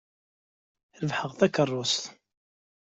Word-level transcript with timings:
Rebḥeɣ-d 0.99 1.37
takeṛṛust. 1.39 2.03